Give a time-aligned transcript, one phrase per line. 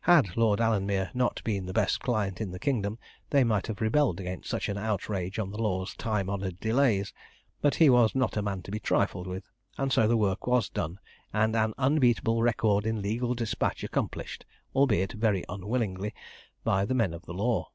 [0.00, 4.18] Had Lord Alanmere not been the best client in the kingdom, they might have rebelled
[4.18, 7.12] against such an outrage on the law's time honoured delays;
[7.60, 9.44] but he was not a man to be trifled with,
[9.76, 10.98] and so the work was done
[11.34, 16.14] and an unbeatable record in legal despatch accomplished, albeit very unwillingly,
[16.64, 17.70] by the men of law.